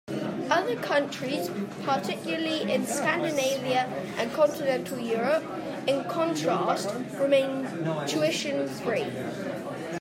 [0.49, 1.51] Other countries,
[1.83, 3.83] particularly in Scandinavia
[4.17, 5.43] and continental Europe,
[5.87, 6.89] in contrast
[7.19, 7.67] remained
[8.07, 9.05] tuition-free.